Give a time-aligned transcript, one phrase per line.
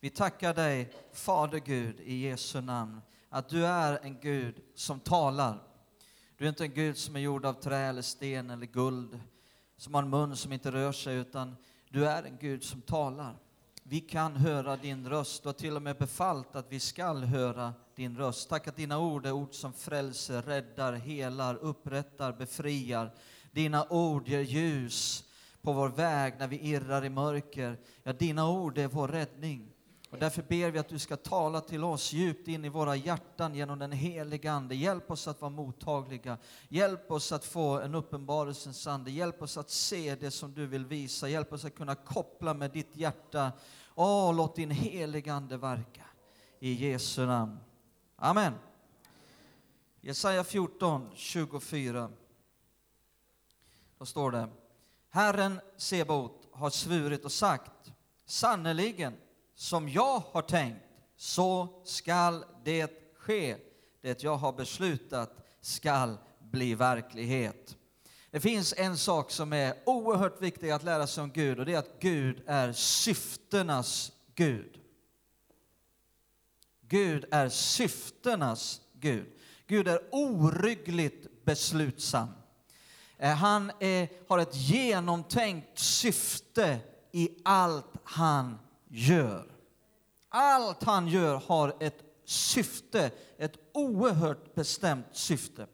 [0.00, 5.58] Vi tackar dig, Fader Gud, i Jesu namn, att du är en Gud som talar.
[6.36, 9.20] Du är inte en Gud som är gjord av trä eller sten eller guld,
[9.76, 11.56] som har en mun som inte rör sig, utan
[11.88, 13.36] du är en Gud som talar.
[13.82, 15.42] Vi kan höra din röst.
[15.42, 18.48] Du har till och med befallt att vi skall höra din röst.
[18.48, 23.14] Tack att dina ord är ord som frälser, räddar, helar, upprättar, befriar.
[23.52, 25.24] Dina ord ger ljus
[25.62, 27.76] på vår väg när vi irrar i mörker.
[28.02, 29.72] Ja, dina ord är vår räddning.
[30.10, 33.54] Och därför ber vi att du ska tala till oss djupt in i våra hjärtan
[33.54, 34.74] genom den heliga Ande.
[34.74, 36.38] Hjälp oss att vara mottagliga.
[36.68, 39.10] Hjälp oss att få en uppenbarelsens ande.
[39.10, 41.28] Hjälp oss att se det som du vill visa.
[41.28, 43.52] Hjälp oss att kunna koppla med ditt hjärta.
[43.94, 46.04] Åh, låt din heliga Ande verka.
[46.58, 47.58] I Jesu namn.
[48.16, 48.54] Amen.
[50.00, 52.10] Jesaja 14, 24.
[53.98, 54.48] Då står det
[55.10, 57.92] Herren Sebaot har svurit och sagt
[58.26, 59.14] sannerligen
[59.58, 60.84] som jag har tänkt,
[61.16, 63.56] så skall det ske.
[64.00, 67.76] Det jag har beslutat skall bli verklighet.
[68.30, 71.74] Det finns en sak som är oerhört viktig att lära sig om Gud och det
[71.74, 74.80] är att Gud är syftenas Gud.
[76.80, 79.26] Gud är syftenas Gud.
[79.66, 82.28] Gud är oryggligt beslutsam.
[83.16, 86.78] Eh, han är, har ett genomtänkt syfte
[87.12, 89.52] i allt han gör.
[90.28, 95.66] Allt han gör har ett syfte, ett oerhört bestämt syfte.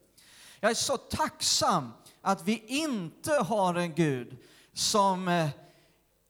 [0.60, 1.90] Jag är så tacksam
[2.20, 4.38] att vi inte har en Gud
[4.72, 5.48] som eh,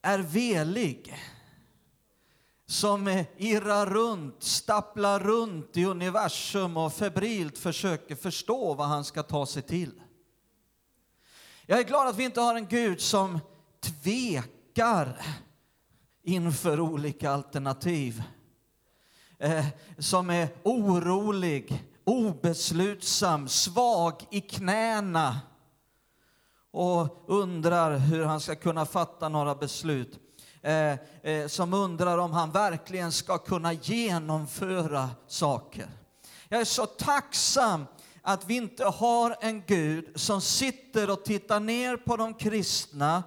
[0.03, 1.17] är velig,
[2.67, 9.23] som eh, irrar runt, stapplar runt i universum och febrilt försöker förstå vad han ska
[9.23, 10.01] ta sig till.
[11.67, 13.39] Jag är glad att vi inte har en Gud som
[13.81, 15.27] tvekar
[16.25, 18.23] inför olika alternativ.
[19.39, 19.67] Eh,
[19.99, 25.41] som är orolig, obeslutsam, svag i knäna
[26.71, 30.19] och undrar hur han ska kunna fatta några beslut.
[30.63, 35.89] Eh, eh, som undrar om han verkligen ska kunna genomföra saker.
[36.49, 37.87] Jag är så tacksam
[38.23, 43.23] att vi inte har en Gud som sitter och tittar ner på de kristna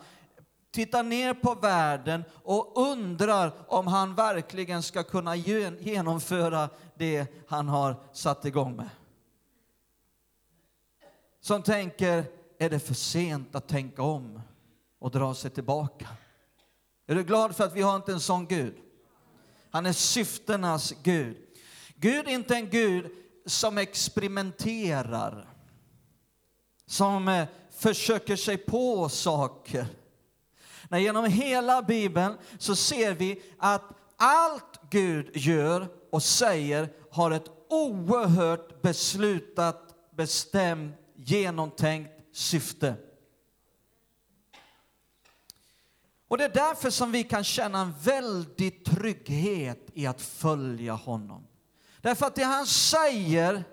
[0.77, 7.95] tittar ner på världen och undrar om han verkligen ska kunna genomföra det han har
[8.13, 8.89] satt igång med.
[11.39, 12.25] Som tänker,
[12.59, 14.41] är det för sent att tänka om
[14.99, 16.07] och dra sig tillbaka?
[17.07, 18.75] Är du glad för att vi har inte en sån Gud?
[19.71, 21.37] Han är syftenas Gud.
[21.95, 23.11] Gud är inte en Gud
[23.45, 25.47] som experimenterar,
[26.85, 29.87] som eh, försöker sig på saker
[30.89, 33.83] när genom hela Bibeln så ser vi att
[34.17, 42.95] allt Gud gör och säger har ett oerhört beslutat, bestämt, genomtänkt syfte.
[46.27, 51.47] Och det är därför som vi kan känna en väldig trygghet i att följa honom.
[52.01, 53.63] Därför att det han säger,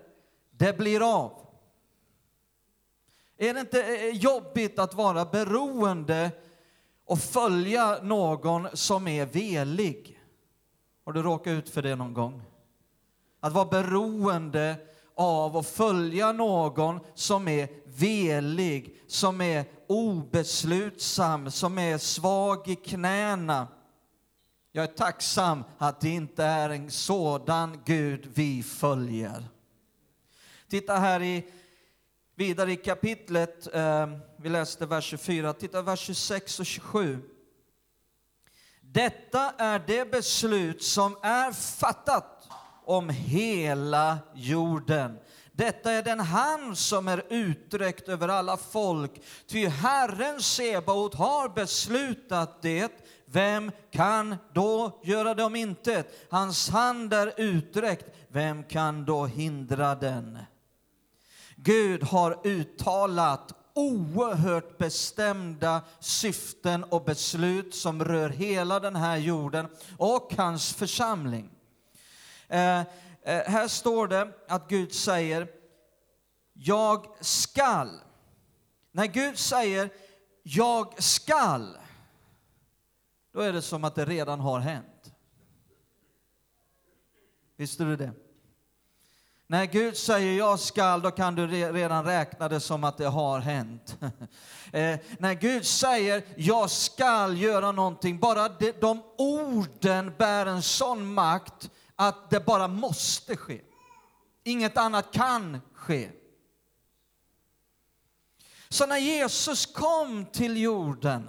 [0.51, 1.47] det blir av.
[3.37, 6.31] Är det inte eh, jobbigt att vara beroende
[7.07, 10.21] och följa någon som är velig.
[11.05, 12.43] Har du råkat ut för det någon gång?
[13.41, 14.77] Att vara beroende
[15.15, 23.69] av att följa någon som är velig, som är obeslutsam, som är svag i knäna.
[24.73, 29.45] Jag är tacksam att det inte är en sådan Gud vi följer.
[30.69, 31.45] Titta här i
[32.37, 37.19] Vidare i kapitlet, eh, vi läste vers 24, titta vers 26 och 27.
[38.81, 42.49] Detta är det beslut som är fattat
[42.85, 45.19] om hela jorden.
[45.53, 49.23] Detta är den hand som är utsträckt över alla folk.
[49.47, 52.93] Ty Herren Sebaot har beslutat det.
[53.27, 56.27] Vem kan då göra det om intet?
[56.31, 58.17] Hans hand är utsträckt.
[58.29, 60.39] Vem kan då hindra den?
[61.65, 69.69] Gud har uttalat oerhört bestämda syften och beslut som rör hela den här jorden
[69.99, 71.51] och hans församling.
[72.49, 72.85] Eh, eh,
[73.25, 75.49] här står det att Gud säger
[76.53, 78.01] jag skall.
[78.93, 79.91] När Gud säger
[80.43, 81.79] jag skall,
[83.33, 85.13] då är det som att det redan har hänt.
[87.57, 88.24] Visste du det?
[89.47, 93.39] När Gud säger jag skall, då kan du redan räkna det som att det har
[93.41, 93.97] hänt.
[94.73, 101.15] eh, när Gud säger jag skall göra någonting, bara de, de orden bär en sån
[101.15, 103.61] makt att det bara måste ske.
[104.45, 106.11] Inget annat kan ske.
[108.69, 111.29] Så när Jesus kom till jorden,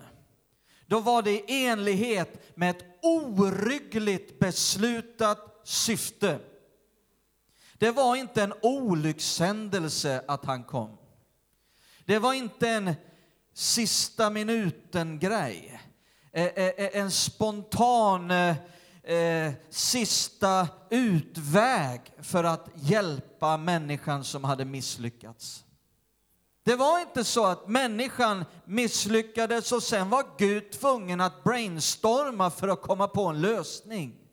[0.85, 6.39] då var det i enlighet med ett oryggligt beslutat syfte.
[7.77, 10.98] Det var inte en olyckshändelse att han kom.
[12.06, 12.94] Det var inte en
[13.54, 15.81] sista minuten-grej.
[16.31, 18.33] Eh, eh, eh, en spontan
[19.69, 25.66] sista utväg för att hjälpa människan som hade misslyckats.
[26.63, 32.68] Det var inte så att människan misslyckades och sen var Gud tvungen att brainstorma för
[32.68, 34.25] att komma på en lösning.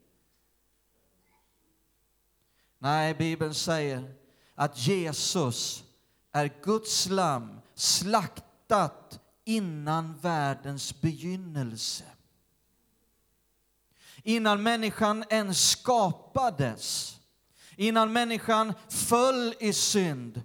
[2.82, 4.14] Nej, Bibeln säger
[4.54, 5.84] att Jesus
[6.32, 12.04] är Guds lam, slaktat innan världens begynnelse.
[14.22, 17.16] Innan människan ens skapades,
[17.76, 20.42] innan människan föll i synd,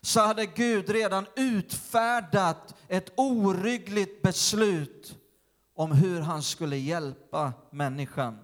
[0.00, 5.16] så hade Gud redan utfärdat ett oryggligt beslut
[5.74, 8.38] om hur han skulle hjälpa människan.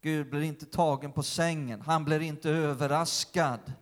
[0.00, 3.72] Gud blir inte tagen på sängen, han blir inte överraskad.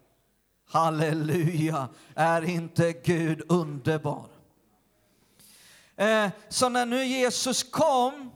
[0.68, 4.26] Halleluja, är inte Gud underbar?
[5.96, 8.30] Eh, så när nu Jesus kom,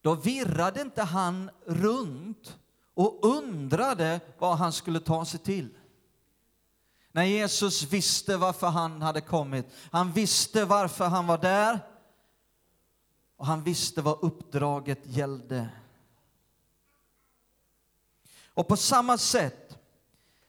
[0.00, 2.58] då virrade inte han runt
[2.94, 5.68] och undrade vad han skulle ta sig till.
[7.12, 9.66] När Jesus visste varför han hade kommit.
[9.90, 11.78] Han visste varför han var där.
[13.36, 15.68] Och han visste vad uppdraget gällde.
[18.60, 19.78] Och på samma sätt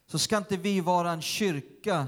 [0.08, 2.08] så ska inte vi vara en kyrka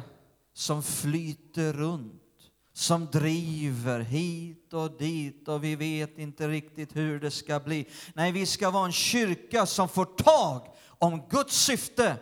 [0.53, 7.31] som flyter runt, som driver hit och dit och vi vet inte riktigt hur det
[7.31, 7.89] ska bli.
[8.13, 12.17] Nej, vi ska vara en kyrka som får tag om Guds syfte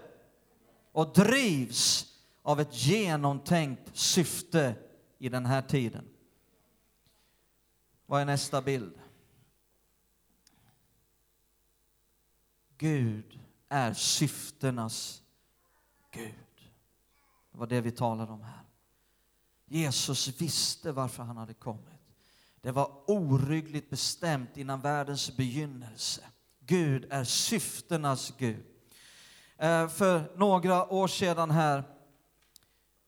[0.92, 2.06] och drivs
[2.44, 4.76] av ett genomtänkt syfte
[5.20, 6.08] i den här tiden.
[8.06, 8.94] Vad är nästa bild?
[12.78, 13.41] Gud
[13.72, 15.22] är syftenas
[16.12, 16.34] Gud.
[17.52, 18.66] Det var det vi talade om här.
[19.66, 21.88] Jesus visste varför han hade kommit.
[22.62, 26.22] Det var oryggligt bestämt innan världens begynnelse.
[26.60, 28.64] Gud är syftenas Gud.
[29.58, 31.84] Eh, för några år sedan här,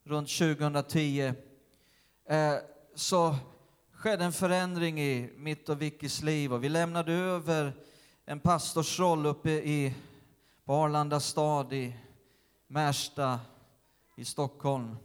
[0.04, 1.34] runt 2010,
[2.26, 2.56] eh,
[2.96, 3.36] så
[3.92, 7.74] skedde en förändring i mitt och Vickis liv och vi lämnade över
[8.26, 9.96] en pastorsroll uppe i
[10.66, 11.96] på Arlanda stad i
[12.68, 13.40] Märsta
[14.16, 14.96] i Stockholm.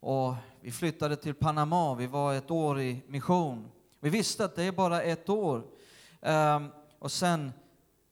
[0.00, 1.94] Och vi flyttade till Panama.
[1.94, 3.70] Vi var ett år i mission.
[4.00, 5.62] Vi visste att det är bara ett år.
[6.20, 7.52] Um, och sen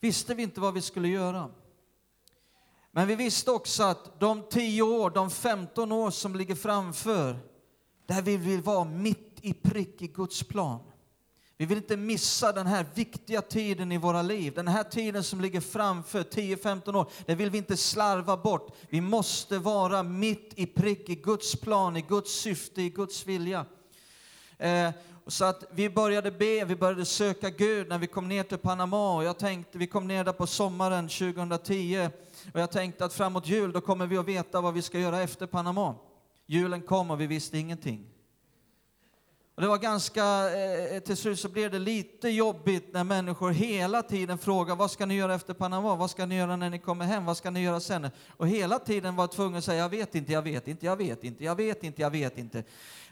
[0.00, 1.50] visste vi inte vad vi skulle göra.
[2.90, 7.36] Men vi visste också att de 10 år, de 15 år som ligger framför,
[8.06, 10.80] där vi vill vara mitt i prick i Guds plan.
[11.60, 14.52] Vi vill inte missa den här viktiga tiden i våra liv.
[14.54, 18.76] Den här tiden som ligger framför, 10-15 år, den vill vi inte slarva bort.
[18.88, 23.66] Vi måste vara mitt i prick i Guds plan, i Guds syfte, i Guds vilja.
[24.58, 24.90] Eh,
[25.26, 29.16] så att vi började be, vi började söka Gud när vi kom ner till Panama.
[29.16, 32.08] Och jag tänkte, vi kom ner där på sommaren 2010
[32.52, 35.22] och jag tänkte att framåt jul då kommer vi att veta vad vi ska göra
[35.22, 35.94] efter Panama.
[36.46, 38.17] Julen kom och vi visste ingenting.
[39.58, 40.24] Och det var ganska,
[40.54, 44.90] eh, eh, till slut så blev det lite jobbigt när människor hela tiden frågar vad
[44.90, 45.96] ska ni göra efter Panama?
[45.96, 47.24] Vad ska ni göra när ni kommer hem?
[47.24, 48.10] Vad ska ni göra sen?
[48.36, 51.24] Och hela tiden var tvungen att säga jag vet inte, jag vet inte, jag vet
[51.24, 52.64] inte, jag vet inte, jag vet inte.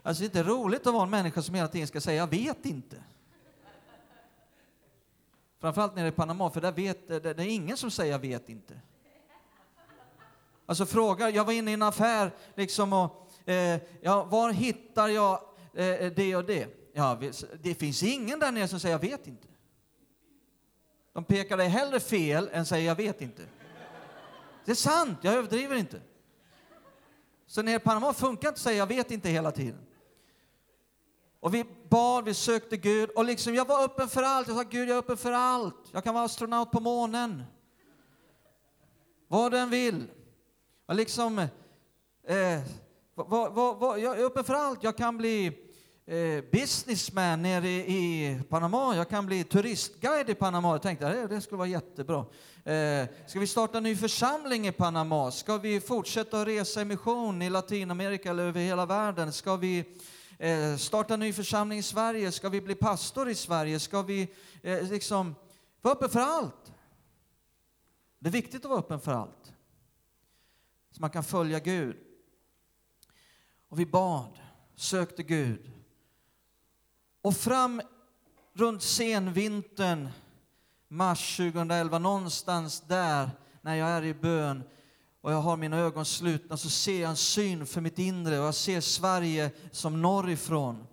[0.03, 2.31] Alltså det är inte roligt att vara en människa som hela tiden ska säga jag
[2.31, 2.97] vet inte.
[5.61, 8.49] Framförallt nere i Panama, för där vet, det, det är ingen som säger jag vet
[8.49, 8.75] inte.
[10.67, 15.41] Alltså frågar, jag var inne i en affär liksom och eh, ja, var hittar jag
[15.77, 16.69] Eh, eh, det och det.
[16.93, 17.21] Ja,
[17.63, 19.49] det finns ingen där nere som säger jag vet inte.
[21.13, 23.43] De pekar dig hellre fel än säger jag vet inte.
[24.65, 26.01] Det är sant, jag överdriver inte.
[27.47, 29.81] Så nere i Panama funkar inte att säga jag vet inte hela tiden.
[31.41, 34.49] Och vi bad, vi sökte Gud och liksom jag var öppen för allt.
[34.49, 35.91] Jag sa Gud, jag är öppen för allt.
[35.93, 37.43] Jag kan vara astronaut på månen.
[39.29, 40.11] Vad den vill.
[40.87, 42.63] Och liksom, eh, eh
[43.15, 44.83] vad, vad, vad, jag är öppen för allt.
[44.83, 45.66] Jag kan bli
[46.07, 48.97] eh, businessman nere i, Panama.
[48.97, 50.73] Jag kan bli turistguide i Panama.
[50.73, 52.27] Jag tänkte det, det skulle vara jättebra.
[52.65, 55.31] Eh, ska vi starta en ny församling i Panama?
[55.31, 59.33] Ska vi fortsätta att resa i mission i Latinamerika eller över hela världen?
[59.33, 59.85] Ska vi
[60.39, 62.33] eh, starta en ny församling i Sverige?
[62.33, 63.81] Ska vi bli pastor i Sverige?
[63.81, 64.29] Ska vi
[64.63, 65.35] eh, liksom
[65.83, 66.73] vara öppen för allt?
[68.19, 69.53] Det är viktigt att vara öppen för allt.
[70.91, 71.97] Så man kan följa Gud.
[73.69, 74.39] Och vi bad,
[74.77, 75.76] sökte Gud.
[77.27, 77.83] Och fram
[78.55, 80.09] runt senvintern,
[80.89, 83.31] mars 2011, någonstans där,
[83.61, 84.63] när jag är i bön
[85.21, 88.47] och jag har mina ögon slutna, så ser jag en syn för mitt inre och
[88.47, 90.87] jag ser Sverige som norrifrån.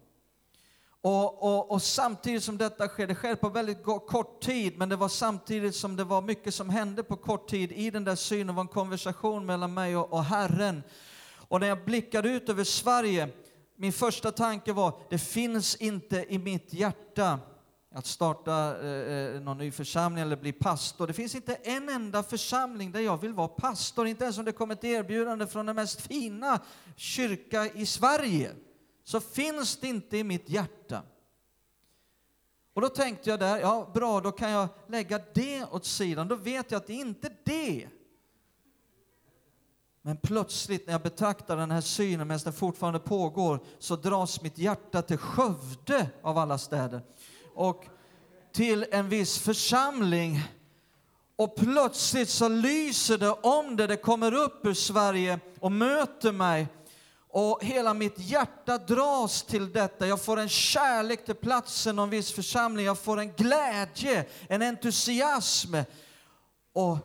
[1.02, 4.96] Och, och, och, samtidigt som detta sker, det sker på väldigt kort tid, men det
[4.96, 7.72] var samtidigt som det var mycket som hände på kort tid.
[7.72, 10.84] I den där synen var en konversation mellan mig och, och Herren.
[11.48, 13.30] Och när jag blickade ut över Sverige,
[13.75, 17.39] min första tanke var, det finns inte i mitt hjärta
[17.96, 21.08] att starta eh, eh, någon ny församling eller bli pastor.
[21.08, 24.51] Det finns inte en enda församling där jag vill vara pastor, inte ens om det
[24.51, 26.60] kommer ett erbjudande från den mest fina
[26.96, 28.51] kyrka i Sverige
[29.03, 31.03] så finns det inte i mitt hjärta.
[32.74, 36.27] Och då tänkte jag där, ja bra, då kan jag lägga det åt sidan.
[36.27, 37.88] Då vet jag att det inte är det.
[40.05, 44.57] Men plötsligt när jag betraktar den här synen medan den fortfarande pågår så dras mitt
[44.57, 47.01] hjärta till Skövde av alla städer
[47.55, 47.86] och
[48.53, 50.39] till en viss församling.
[51.36, 56.67] Och plötsligt så lyser det om det, det kommer upp ur Sverige och möter mig
[57.29, 60.07] och hela mitt hjärta dras till detta.
[60.07, 62.86] Jag får en kärlek till platsen och en viss församling.
[62.86, 65.75] Jag får en glädje, en entusiasm.
[66.74, 66.98] Och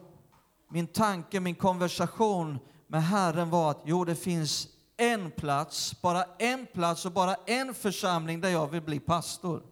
[0.70, 6.66] min tanke, min konversation med Herren var att jo, det finns en plats, bara en
[6.66, 9.62] plats och bara en församling där jag vill bli pastor.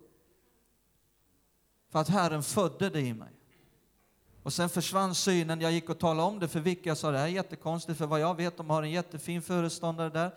[1.93, 3.33] För att Herren födde det i mig.
[4.43, 5.61] Och sen försvann synen.
[5.61, 6.89] Jag gick och talade om det för Vicky.
[6.89, 10.09] Jag sa det här är jättekonstigt, för vad jag vet, de har en jättefin föreståndare
[10.09, 10.31] där.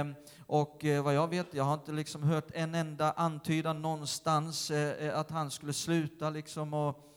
[0.00, 0.06] Eh,
[0.46, 5.06] och eh, vad jag vet, jag har inte liksom hört en enda antydan någonstans eh,
[5.06, 6.30] eh att han skulle sluta.
[6.30, 7.16] Liksom och,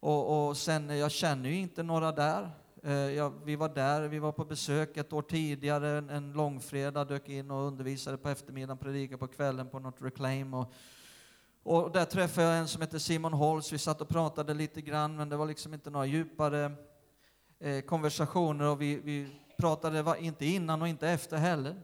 [0.00, 2.50] och, och sen, eh, jag känner ju inte några där.
[2.84, 7.08] Eh, ja, vi var där, vi var på besök ett år tidigare, en, en långfredag,
[7.08, 10.54] dök in och undervisade på eftermiddagen, predikade på kvällen på något reclaim.
[10.54, 10.72] Och,
[11.62, 13.72] och där träffade jag en som heter Simon Holst.
[13.72, 16.72] Vi satt och pratade lite grann, men det var liksom inte några djupare
[17.58, 21.82] eh, konversationer och vi, vi pratade var inte innan och inte efter heller.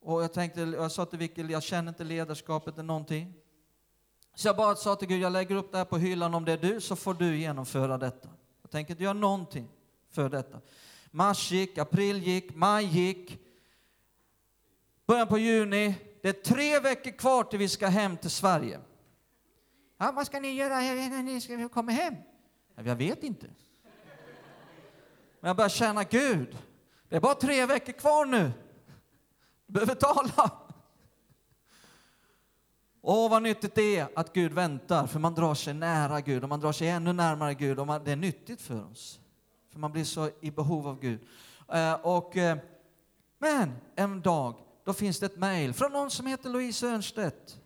[0.00, 3.34] Och jag tänkte, jag sa till Vicky, jag känner inte ledarskapet eller någonting.
[4.34, 6.52] Så jag bara sa till Gud, jag lägger upp det här på hyllan, om det
[6.52, 8.28] är du så får du genomföra detta.
[8.68, 9.68] Jag tänker inte göra någonting
[10.10, 10.60] för detta.
[11.10, 13.38] Mars gick, april gick, maj gick.
[15.06, 18.80] Början på juni, det är tre veckor kvar till vi ska hem till Sverige.
[19.98, 22.14] Ja, vad ska ni göra när ni ska komma hem?
[22.74, 23.46] Jag vet inte.
[25.40, 26.58] Men jag börjar känna Gud.
[27.08, 28.50] Det är bara tre veckor kvar nu.
[29.66, 30.67] Du behöver tala.
[33.00, 36.48] Åh, vad nyttigt det är att Gud väntar, för man drar sig nära Gud och
[36.48, 39.20] man drar sig ännu närmare Gud och man, det är nyttigt för oss.
[39.72, 41.20] För man blir så i behov av Gud.
[41.72, 42.58] Eh, och, eh,
[43.38, 47.60] men en dag då finns det ett mejl från någon som heter Louise Örnstedt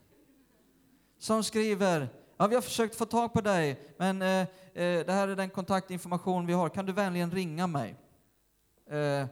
[1.18, 4.46] som skriver Ja, vi har försökt få tag på dig, men eh, eh,
[5.06, 6.68] det här är den kontaktinformation vi har.
[6.68, 7.96] Kan du vänligen ringa mig?
[8.90, 9.26] Eh,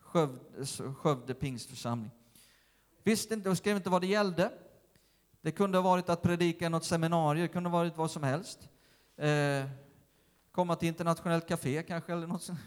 [0.00, 0.66] Skövde,
[0.96, 2.10] Skövde pingstförsamling.
[3.02, 4.50] Visste inte, och skrev inte vad det gällde.
[5.42, 8.22] Det kunde ha varit att predika i något seminarium, det kunde ha varit vad som
[8.22, 8.68] helst.
[9.16, 9.64] Eh,
[10.52, 12.58] komma till internationellt café kanske, eller något sånt.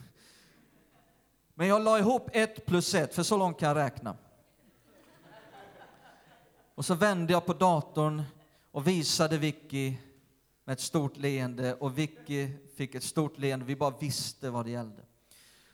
[1.53, 4.17] Men jag la ihop ett plus ett, för så långt kan jag räkna.
[6.75, 8.24] Och så vände jag på datorn
[8.72, 9.98] och visade Vicky
[10.63, 13.65] med ett stort leende och Vicky fick ett stort leende.
[13.65, 15.01] Vi bara visste vad det gällde.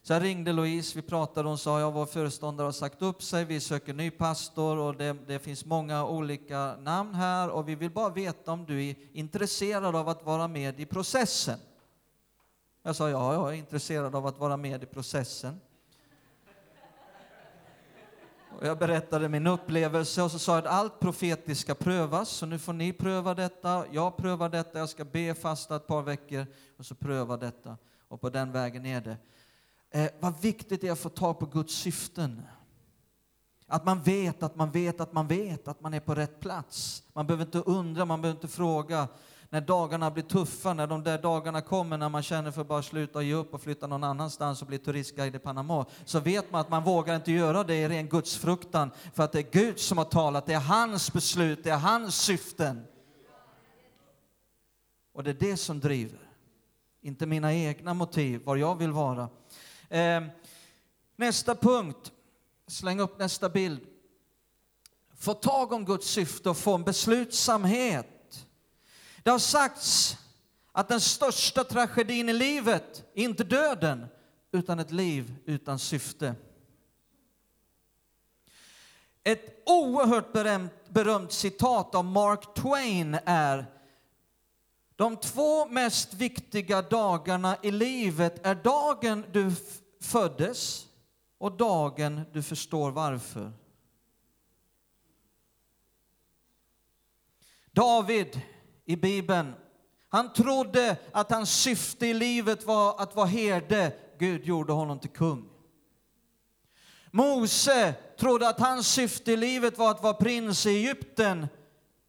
[0.03, 3.45] Så jag ringde Louise, vi pratade, hon sa att vår föreståndare har sagt upp sig,
[3.45, 7.91] vi söker ny pastor och det, det, finns många olika namn här och vi vill
[7.91, 11.59] bara veta om du är intresserad av att vara med i processen.
[12.83, 15.59] Jag sa ja, jag är intresserad av att vara med i processen.
[18.59, 22.45] Och jag berättade min upplevelse och så sa jag att allt profetiskt ska prövas, så
[22.45, 26.45] nu får ni pröva detta, jag prövar detta, jag ska be fasta ett par veckor
[26.77, 27.77] och så pröva detta.
[28.07, 29.17] Och på den vägen är det.
[29.91, 32.41] Eh, vad viktigt det är att få tag på Guds syften.
[33.67, 37.03] Att man vet, att man vet, att man vet att man är på rätt plats.
[37.13, 39.07] Man behöver inte undra, man behöver inte fråga.
[39.49, 42.81] när dagarna blir tuffa, när de där dagarna kommer när man känner för att bara
[42.81, 46.61] sluta ge upp och flytta någon annanstans och bli turistguide i Panama, så vet man
[46.61, 49.97] att man vågar inte göra det i ren gudsfruktan, för att det är Gud som
[49.97, 52.83] har talat, det är hans beslut, det är hans syften.
[55.13, 56.29] Och det är det som driver,
[57.01, 59.29] inte mina egna motiv, var jag vill vara.
[59.91, 60.23] Eh,
[61.15, 62.11] nästa punkt,
[62.67, 63.79] släng upp nästa bild.
[65.17, 68.47] Få tag om Guds syfte och få en beslutsamhet.
[69.23, 70.17] Det har sagts
[70.71, 74.07] att den största tragedin i livet är inte döden,
[74.51, 76.35] utan ett liv utan syfte.
[79.23, 83.80] Ett oerhört berömt, berömt citat av Mark Twain är
[85.01, 89.51] de två mest viktiga dagarna i livet är dagen du
[90.01, 90.87] föddes
[91.37, 93.51] och dagen du förstår varför.
[97.71, 98.41] David
[98.85, 99.53] i Bibeln,
[100.09, 103.93] han trodde att hans syfte i livet var att vara herde.
[104.19, 105.49] Gud gjorde honom till kung.
[107.11, 111.47] Mose trodde att hans syfte i livet var att vara prins i Egypten,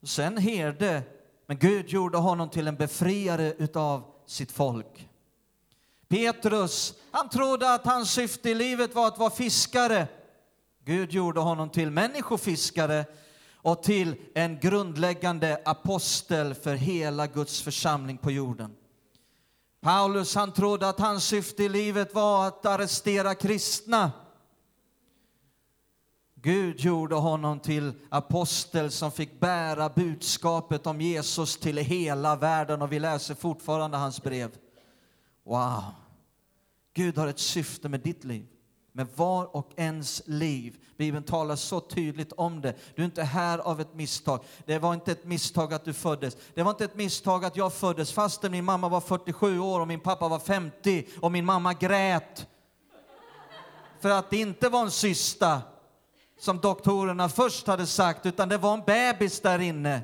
[0.03, 1.03] sen herde.
[1.52, 5.09] Men Gud gjorde honom till en befriare utav sitt folk.
[6.09, 10.06] Petrus, han trodde att hans syfte i livet var att vara fiskare.
[10.85, 13.04] Gud gjorde honom till människofiskare
[13.56, 18.75] och till en grundläggande apostel för hela Guds församling på jorden.
[19.80, 24.12] Paulus han trodde att hans syfte i livet var att arrestera kristna.
[26.43, 32.93] Gud gjorde honom till apostel som fick bära budskapet om Jesus till hela världen och
[32.93, 34.51] vi läser fortfarande hans brev.
[35.45, 35.83] Wow!
[36.95, 38.47] Gud har ett syfte med ditt liv,
[38.93, 40.77] med var och ens liv.
[40.97, 42.75] Bibeln talar så tydligt om det.
[42.95, 44.45] Du är inte här av ett misstag.
[44.67, 46.37] Det var inte ett misstag att du föddes.
[46.55, 49.89] Det var inte ett misstag att jag föddes fastän min mamma var 47 år och
[49.89, 52.47] min pappa var 50 och min mamma grät.
[54.01, 55.63] För att det inte var en cysta
[56.39, 60.03] som doktorerna först hade sagt, utan det var en bebis där inne.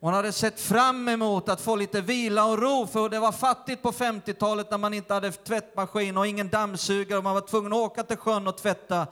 [0.00, 3.82] Hon hade sett fram emot att få lite vila och ro, för det var fattigt
[3.82, 7.78] på 50-talet när man inte hade tvättmaskin och ingen dammsugare och man var tvungen att
[7.78, 9.06] åka till sjön och tvätta.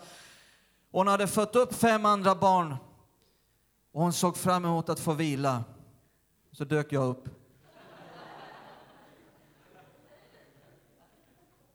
[0.91, 2.77] Hon hade fött upp fem andra barn
[3.93, 5.65] och hon såg fram emot att få vila.
[6.53, 7.25] Så dök jag upp.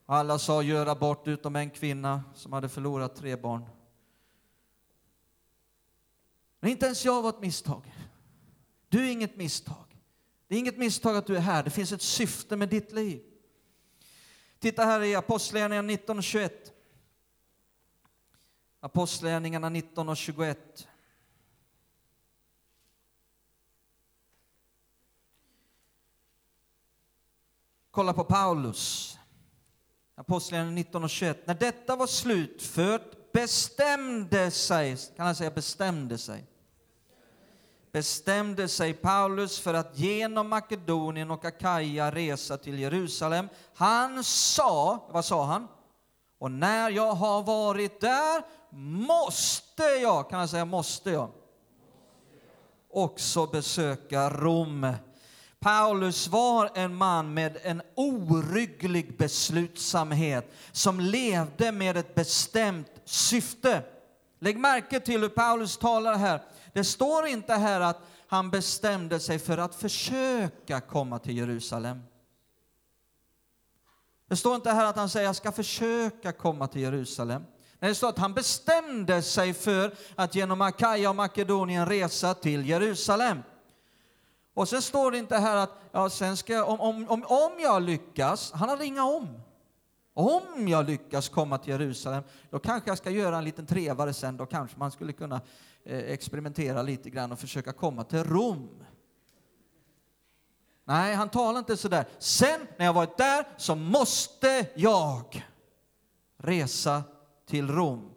[0.06, 3.66] Alla sa gör abort, utom en kvinna som hade förlorat tre barn.
[6.68, 7.94] Men inte ens jag var ett misstag.
[8.90, 9.98] Du är inget misstag.
[10.48, 11.64] Det är inget misstag att du är här.
[11.64, 13.22] Det finns ett syfte med ditt liv.
[14.60, 16.74] Titta här i Apostlagärningarna 19 och 21.
[18.80, 20.88] Apostlagärningarna 19 och 21.
[27.92, 29.18] Kolla på Paulus.
[30.16, 31.48] Apostlagärningarna 19 och 21.
[31.48, 36.46] När detta var slutfört bestämde sig, kan han säga bestämde sig,
[37.98, 43.50] bestämde sig Paulus för att genom Makedonien och Akaja resa till Jerusalem.
[43.76, 45.68] Han sa, vad sa han?
[46.40, 48.44] Och när jag har varit där
[49.08, 51.30] måste jag, kan jag säga måste jag,
[52.94, 54.94] också besöka Rom.
[55.60, 63.84] Paulus var en man med en orygglig beslutsamhet som levde med ett bestämt syfte.
[64.40, 66.42] Lägg märke till hur Paulus talar här.
[66.78, 72.02] Det står inte här att han bestämde sig för att försöka komma till Jerusalem.
[74.28, 77.44] Det står inte här att han säger jag ska försöka komma till Jerusalem.
[77.80, 82.70] Nej, det står att han bestämde sig för att genom Akaja och Makedonien resa till
[82.70, 83.44] Jerusalem.
[84.54, 87.52] Och sen står det inte här att ja, sen ska jag, om, om, om, om
[87.60, 89.42] jag lyckas, han hade inga om.
[90.14, 94.38] Om jag lyckas komma till Jerusalem, då kanske jag ska göra en liten trevare sen,
[94.38, 95.42] då kanske man skulle kunna
[95.90, 98.84] Eh, experimentera lite grann och försöka komma till Rom.
[100.86, 102.06] Nej, han talar inte så där.
[102.20, 105.46] Sen när jag varit där så måste jag
[106.38, 107.04] resa
[107.46, 108.12] till Rom.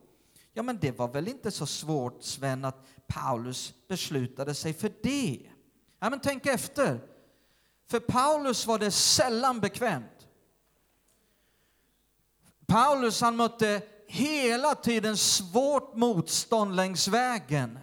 [0.53, 5.51] Ja, men det var väl inte så svårt, Sven, att Paulus beslutade sig för det.
[5.99, 7.01] Ja, men tänk efter.
[7.87, 10.29] För Paulus var det sällan bekvämt.
[12.67, 17.79] Paulus han mötte hela tiden svårt motstånd längs vägen.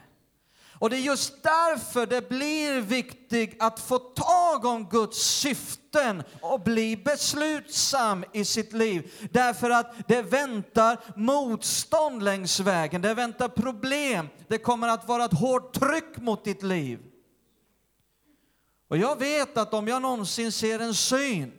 [0.80, 6.62] Och det är just därför det blir viktigt att få tag om Guds syften och
[6.62, 9.12] bli beslutsam i sitt liv.
[9.32, 15.40] Därför att det väntar motstånd längs vägen, det väntar problem, det kommer att vara ett
[15.40, 17.00] hårt tryck mot ditt liv.
[18.88, 21.57] Och jag vet att om jag någonsin ser en syn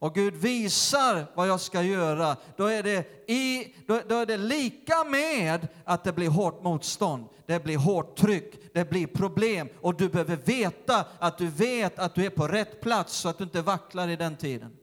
[0.00, 4.36] och Gud visar vad jag ska göra, då är, det i, då, då, är det
[4.36, 9.94] lika med att det blir hårt motstånd, det blir hårt tryck, det blir problem och
[9.94, 13.44] du behöver veta att du vet att du är på rätt plats så att du
[13.44, 14.76] inte vacklar i den tiden.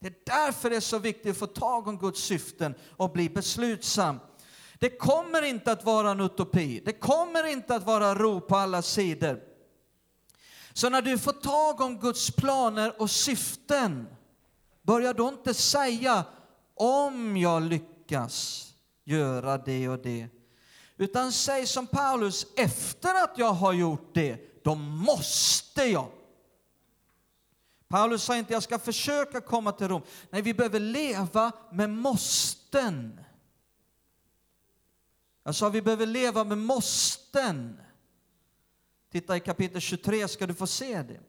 [0.00, 3.28] Det är därför det är så viktigt att få tag om Guds syften och bli
[3.28, 4.20] beslutsam.
[4.78, 8.82] Det kommer inte att vara en utopi, det kommer inte att vara ro på alla
[8.82, 9.53] sidor.
[10.76, 14.06] Så när du får tag om Guds planer och syften,
[14.82, 16.24] börja då inte säga
[16.74, 18.66] om jag lyckas
[19.04, 20.28] göra det och det.
[20.96, 26.08] Utan säg som Paulus, efter att jag har gjort det, då måste jag.
[27.88, 30.02] Paulus sa inte jag ska försöka komma till Rom.
[30.30, 33.20] Nej, vi behöver leva med måsten.
[35.44, 37.80] Jag sa vi behöver leva med måsten.
[39.14, 41.20] Titta i kapitel 23 ska du få se det.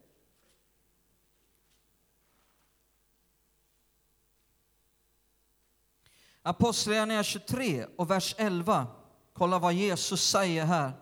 [6.42, 8.86] Apostlagärningarna 23 och vers 11.
[9.32, 10.92] Kolla vad Jesus säger här.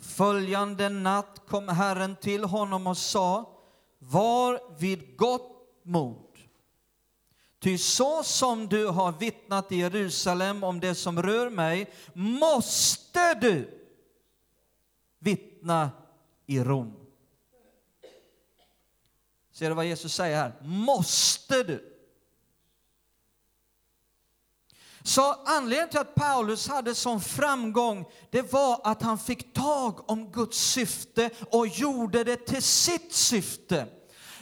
[0.00, 3.58] Följande natt kom Herren till honom och sa,
[3.98, 6.38] var vid gott mod.
[7.58, 13.81] Ty så som du har vittnat i Jerusalem om det som rör mig, måste du
[15.22, 15.90] vittna
[16.46, 16.96] i Rom.
[19.52, 20.52] Ser du vad Jesus säger här?
[20.62, 21.88] Måste du?
[25.02, 30.32] Så anledningen till att Paulus hade sån framgång, det var att han fick tag om
[30.32, 33.86] Guds syfte och gjorde det till sitt syfte.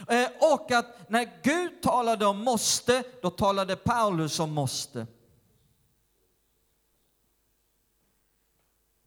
[0.07, 5.07] Eh, och att när Gud talade om måste, då talade Paulus om måste.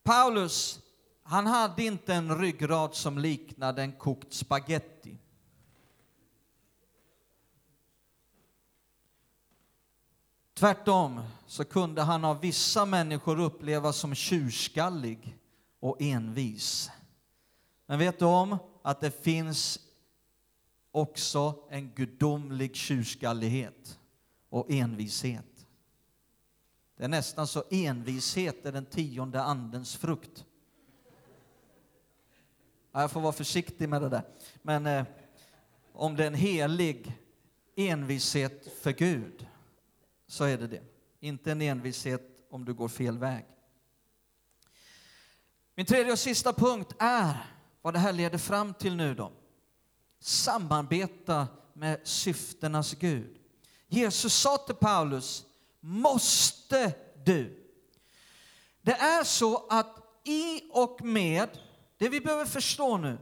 [0.03, 0.81] Paulus,
[1.27, 5.19] han hade inte en ryggrad som liknade en kokt spaghetti.
[10.55, 15.39] Tvärtom så kunde han av vissa människor upplevas som tjurskallig
[15.81, 16.91] och envis.
[17.87, 19.81] Men vet du om att det finns
[20.91, 23.99] också en gudomlig tjurskallighet
[24.49, 25.67] och envishet?
[26.97, 30.45] Det är nästan så envishet är den tionde andens frukt.
[32.97, 34.23] Jag får vara försiktig med det där.
[34.63, 35.05] Men eh,
[35.93, 37.13] om det är en helig
[37.77, 39.47] envishet för Gud
[40.27, 40.83] så är det det.
[41.21, 43.45] Inte en envishet om du går fel väg.
[45.75, 47.37] Min tredje och sista punkt är
[47.83, 49.33] vad det här leder fram till nu då.
[50.21, 53.39] Samarbeta med syftenas Gud.
[53.87, 55.45] Jesus sa till Paulus,
[55.81, 56.93] måste
[57.25, 57.71] du.
[58.83, 61.49] Det är så att i och med,
[61.99, 63.19] det vi behöver förstå nu,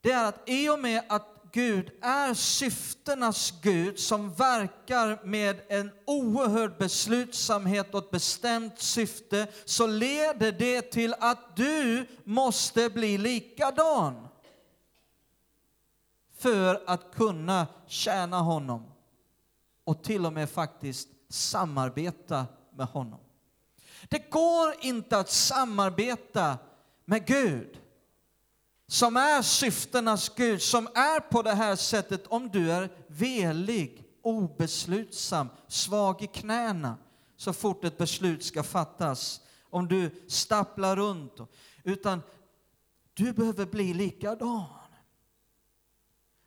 [0.00, 5.90] det är att i och med att Gud är syftenas Gud som verkar med en
[6.06, 14.28] oerhörd beslutsamhet och ett bestämt syfte så leder det till att du måste bli likadan
[16.38, 18.84] för att kunna tjäna honom
[19.84, 23.20] och till och med faktiskt samarbeta med honom.
[24.08, 26.58] Det går inte att samarbeta
[27.08, 27.78] med Gud
[28.88, 35.48] som är syftenas Gud, som är på det här sättet om du är velig, obeslutsam,
[35.68, 36.98] svag i knäna
[37.36, 39.40] så fort ett beslut ska fattas.
[39.70, 41.32] Om du stapplar runt.
[41.84, 42.22] Utan
[43.14, 44.64] du behöver bli likadan.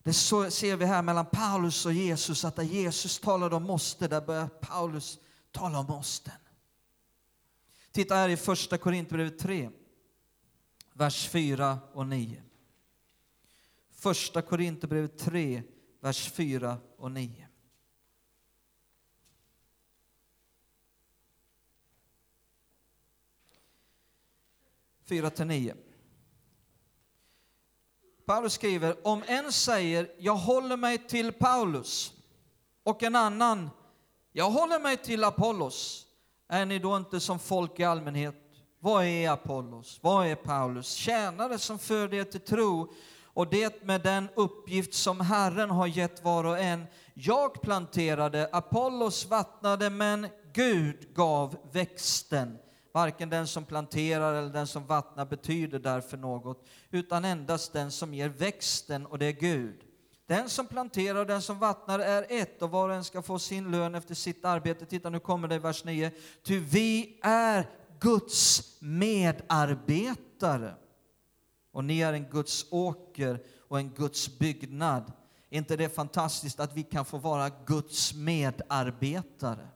[0.04, 4.08] Det så ser vi här mellan Paulus och Jesus, att där Jesus talade om måste,
[4.08, 5.20] där börjar Paulus
[5.52, 6.34] tala om måsten.
[7.92, 9.70] Titta här i första Korinthierbrevet 3
[10.94, 12.44] vers 4 och 9.
[13.92, 15.64] Första Korinthierbrevet 3,
[16.00, 17.48] vers 4 och 9.
[25.04, 25.76] Fyra till nio.
[28.26, 32.14] Paulus skriver, om en säger jag håller mig till Paulus
[32.84, 33.70] och en annan
[34.32, 36.08] jag håller mig till Apollos,
[36.48, 38.51] är ni då inte som folk i allmänhet
[38.84, 40.00] vad är Apollos?
[40.02, 40.92] Vad är Paulus?
[40.92, 42.94] Tjänare som för er till tro
[43.34, 46.86] och det med den uppgift som Herren har gett var och en.
[47.14, 52.58] Jag planterade, Apollos vattnade, men Gud gav växten.
[52.94, 58.14] Varken den som planterar eller den som vattnar betyder därför något, utan endast den som
[58.14, 59.76] ger växten, och det är Gud.
[60.28, 63.40] Den som planterar och den som vattnar är ett, och var och en ska få
[63.40, 64.86] sin lön efter sitt arbete.
[64.86, 66.12] Titta, nu kommer det i vers 9.
[66.44, 67.68] Ty vi är
[68.02, 70.76] Guds medarbetare.
[71.72, 75.12] och ni är en Guds åker och en Guds byggnad.
[75.50, 79.68] Är inte det fantastiskt att vi kan få vara Guds medarbetare?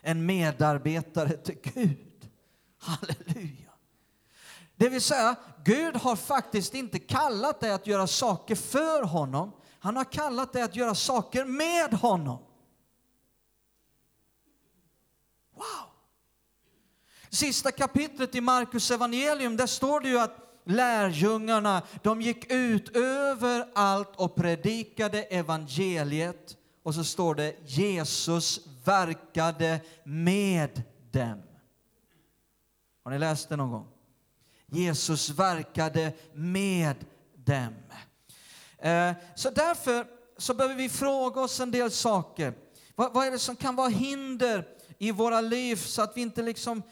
[0.00, 2.30] En medarbetare till Gud.
[2.78, 3.72] Halleluja!
[4.76, 9.52] Det vill säga, Gud har faktiskt inte kallat dig att göra saker för honom.
[9.78, 12.38] Han har kallat dig att göra saker med honom.
[15.54, 15.87] Wow!
[17.30, 24.12] Sista kapitlet i Markus evangelium, där står det ju att lärjungarna, de gick ut överallt
[24.16, 26.56] och predikade evangeliet.
[26.82, 31.42] Och så står det Jesus verkade med dem.
[33.04, 33.88] Har ni läst det någon gång?
[34.66, 36.96] Jesus verkade med
[37.34, 37.74] dem.
[38.78, 40.06] Eh, så därför
[40.38, 42.54] så behöver vi fråga oss en del saker.
[42.94, 46.82] Vad, är det som kan vara hinder i våra liv så att vi inte liksom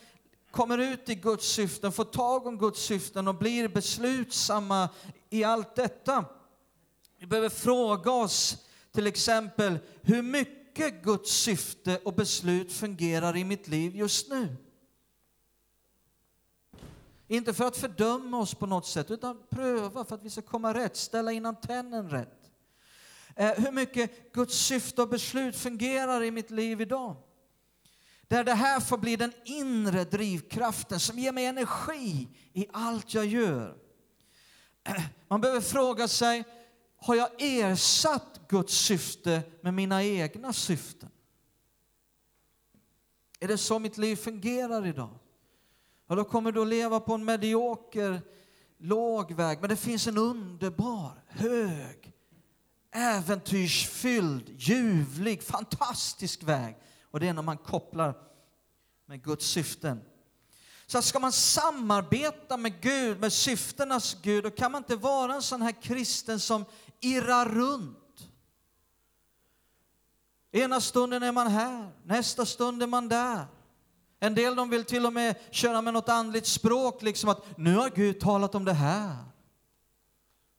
[0.57, 4.88] kommer ut i Guds syften, får tag om Guds syften och blir beslutsamma
[5.31, 6.25] i allt detta.
[7.19, 13.69] Vi behöver fråga oss till exempel hur mycket Guds syfte och beslut fungerar i mitt
[13.69, 14.57] liv just nu.
[17.29, 20.75] Inte för att fördöma oss på något sätt, utan pröva för att vi ska komma
[20.75, 22.51] rätt, ställa in antennen rätt.
[23.37, 27.16] Eh, hur mycket Guds syfte och beslut fungerar i mitt liv idag.
[28.28, 33.26] Där det här får bli den inre drivkraften som ger mig energi i allt jag
[33.26, 33.76] gör.
[35.28, 36.44] Man behöver fråga sig,
[36.96, 41.10] har jag ersatt Guds syfte med mina egna syften?
[43.40, 45.18] Är det så mitt liv fungerar idag?
[46.08, 48.20] Ja, då kommer du att leva på en medioker,
[48.78, 49.60] låg väg.
[49.60, 52.12] Men det finns en underbar, hög,
[52.92, 56.76] äventyrsfylld, ljuvlig, fantastisk väg
[57.16, 58.14] och det är när man kopplar
[59.07, 60.00] med Guds syften.
[60.87, 65.42] Så ska man samarbeta med Gud, med syftenas Gud, då kan man inte vara en
[65.42, 66.64] sån här kristen som
[67.00, 68.29] irrar runt.
[70.52, 73.46] Ena stunden är man här, nästa stund är man där.
[74.20, 77.76] En del de vill till och med köra med något andligt språk, liksom att nu
[77.76, 79.16] har Gud talat om det här.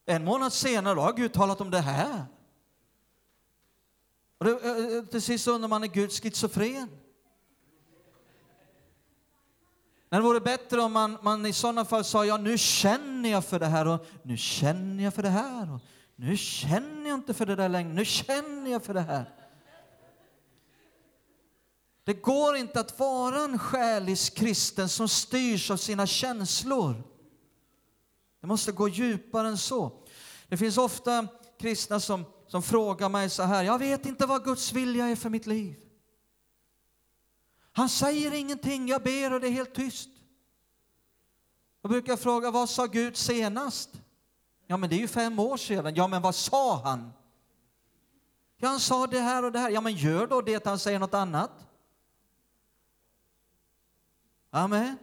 [0.06, 2.26] En månad senare har Gud talat om det här.
[4.38, 6.90] Och det, till sist undrar man, är Gud schizofren?
[10.10, 13.46] Men det vore bättre om man, man i sådana fall sa, ja nu känner jag
[13.46, 15.82] för det här och nu känner jag för det här och
[16.16, 19.34] nu känner jag inte för det där längre, nu känner jag för det här.
[22.04, 27.04] Det går inte att vara en själisk kristen som styrs av sina känslor.
[28.42, 29.92] Det måste gå djupare än så.
[30.48, 31.28] Det finns ofta
[31.60, 35.30] kristna som som frågar mig så här, jag vet inte vad Guds vilja är för
[35.30, 35.76] mitt liv.
[37.72, 40.10] Han säger ingenting, jag ber och det är helt tyst.
[41.82, 43.90] Då brukar jag fråga, vad sa Gud senast?
[44.68, 45.96] Ja, men det är ju fem år sedan.
[45.96, 47.14] Ja, men vad sa han?
[48.58, 49.70] Ja, han sa det här och det här.
[49.70, 51.68] Ja, men gör då det att han säger något annat.
[54.50, 54.98] Amen.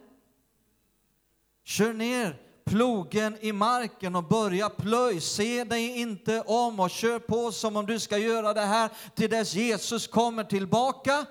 [1.63, 5.21] Kör ner plogen i marken och börja plöj.
[5.21, 9.29] Se dig inte om och kör på som om du ska göra det här till
[9.29, 11.25] dess Jesus kommer tillbaka.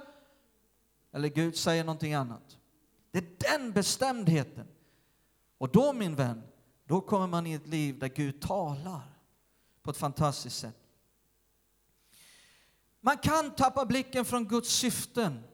[1.13, 2.59] Eller Gud säger någonting annat.
[3.11, 4.67] Det är den bestämdheten.
[5.59, 6.43] Och då min vän,
[6.87, 9.03] då kommer man i ett liv där Gud talar
[9.83, 10.77] på ett fantastiskt sätt.
[13.01, 15.45] Man kan tappa blicken från Guds syften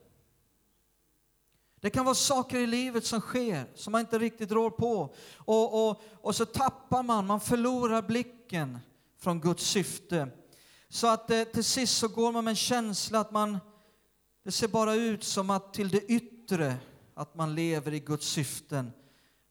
[1.81, 5.15] det kan vara saker i livet som sker som man inte riktigt rår på.
[5.37, 8.79] Och, och, och så tappar man, man förlorar blicken
[9.19, 10.29] från Guds syfte.
[10.89, 13.59] Så att eh, till sist så går man med en känsla att man,
[14.45, 16.77] det ser bara ut som att till det yttre,
[17.15, 18.93] att man lever i Guds syften.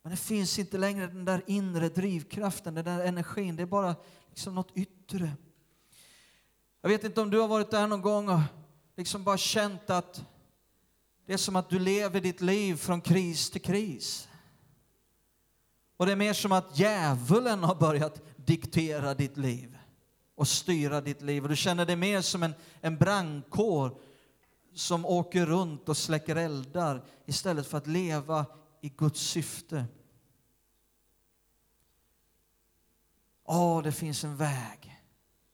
[0.01, 3.55] Men det finns inte längre den där inre drivkraften, den där energin.
[3.55, 3.95] Det är bara
[4.29, 5.31] liksom något yttre.
[6.81, 8.39] Jag vet inte om du har varit där någon gång och
[8.97, 10.25] liksom bara känt att
[11.29, 14.29] det är som att du lever ditt liv från kris till kris.
[15.97, 19.77] Och det är mer som att djävulen har börjat diktera ditt liv
[20.35, 21.43] och styra ditt liv.
[21.43, 24.01] Och du känner dig mer som en, en brandkår
[24.73, 28.45] som åker runt och släcker eldar istället för att leva
[28.81, 29.85] i Guds syfte.
[33.43, 35.03] Åh, det finns en väg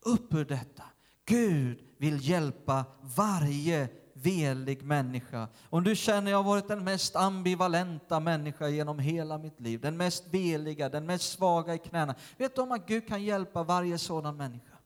[0.01, 0.83] upp ur detta.
[1.25, 5.47] Gud vill hjälpa varje velig människa.
[5.69, 9.97] Om du känner jag har varit den mest ambivalenta människa genom hela mitt liv, den
[9.97, 12.15] mest veliga, den mest svaga i knäna.
[12.37, 14.77] Vet du om att Gud kan hjälpa varje sådan människa?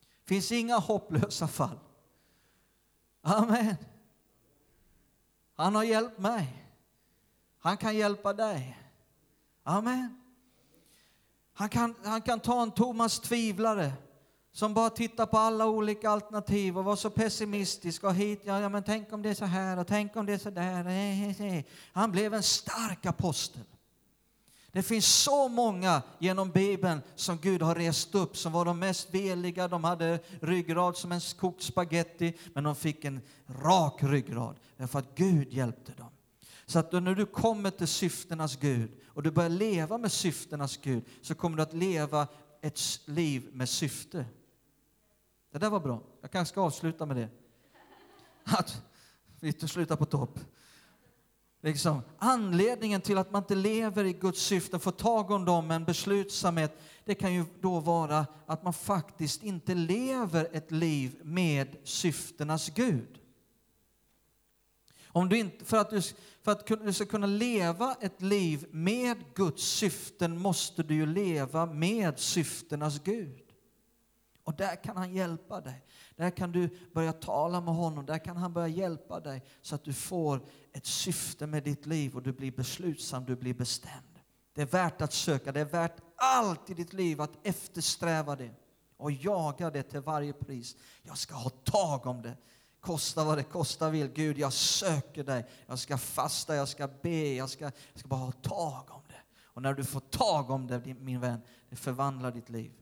[0.00, 1.78] Det finns inga hopplösa fall.
[3.22, 3.76] Amen.
[5.54, 6.66] Han har hjälpt mig.
[7.58, 8.78] Han kan hjälpa dig.
[9.62, 10.20] Amen.
[11.52, 13.92] Han kan, han kan ta en Thomas tvivlare
[14.52, 18.68] som bara tittar på alla olika alternativ och var så pessimistisk och hit, ja, ja
[18.68, 20.86] men tänk om det är så här och tänk om det är så där.
[20.86, 23.62] Eh, eh, eh, Han blev en stark apostel.
[24.72, 29.14] Det finns så många genom Bibeln som Gud har rest upp, som var de mest
[29.14, 34.98] veliga, de hade ryggrad som en kokt spaghetti, men de fick en rak ryggrad, därför
[34.98, 36.10] att Gud hjälpte dem.
[36.66, 41.04] Så att när du kommer till syftenas Gud och du börjar leva med syftenas Gud,
[41.22, 42.26] så kommer du att leva
[42.62, 44.24] ett liv med syfte.
[45.52, 46.02] Det där var bra.
[46.20, 47.28] Jag kanske ska avsluta med det.
[48.44, 48.82] Att
[49.40, 50.40] vi slutar på topp.
[51.62, 55.74] Liksom, anledningen till att man inte lever i Guds syfte, får tag om dem med
[55.74, 61.76] en beslutsamhet, det kan ju då vara att man faktiskt inte lever ett liv med
[61.84, 63.20] syftenas Gud.
[65.06, 66.02] Om du inte, för, att du,
[66.42, 71.66] för att du ska kunna leva ett liv med Guds syften måste du ju leva
[71.66, 73.41] med syftenas Gud.
[74.44, 75.84] Och där kan han hjälpa dig.
[76.16, 79.84] Där kan du börja tala med honom, där kan han börja hjälpa dig så att
[79.84, 80.40] du får
[80.72, 84.18] ett syfte med ditt liv och du blir beslutsam, du blir bestämd.
[84.54, 88.54] Det är värt att söka, det är värt allt i ditt liv att eftersträva det
[88.96, 90.76] och jaga det till varje pris.
[91.02, 92.36] Jag ska ha tag om det.
[92.80, 94.08] Kosta vad det kosta vill.
[94.08, 95.46] Gud, jag söker dig.
[95.66, 99.22] Jag ska fasta, jag ska be, jag ska, jag ska bara ha tag om det.
[99.44, 102.72] Och när du får tag om det, min vän, det förvandlar ditt liv.